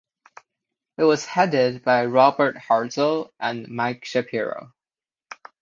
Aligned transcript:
It 0.97 1.03
was 1.03 1.27
headed 1.27 1.83
by 1.83 2.07
Robert 2.07 2.57
Hartzell 2.57 3.29
and 3.39 3.67
Mike 3.67 4.03
Shapiro. 4.03 4.73